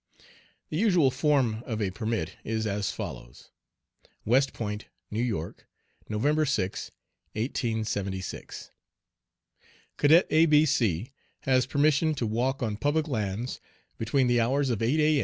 The 0.71 0.77
usual 0.77 1.11
form 1.11 1.61
of 1.67 1.79
a 1.79 1.91
permit 1.91 2.35
is 2.43 2.65
as 2.65 2.91
follows: 2.91 3.51
WEST 4.25 4.51
POINT, 4.51 4.85
N. 5.11 5.31
Y., 5.31 5.51
November 6.09 6.43
6, 6.43 6.89
1876. 7.33 8.71
Cadet 9.97 10.25
A 10.31 10.47
B 10.47 10.65
C 10.65 11.11
has 11.41 11.67
permission 11.67 12.15
to 12.15 12.25
walk 12.25 12.63
on 12.63 12.77
public 12.77 13.07
lands 13.07 13.61
between 13.99 14.25
the 14.25 14.41
hours 14.41 14.71
of 14.71 14.81
8 14.81 14.99
A. 14.99 15.19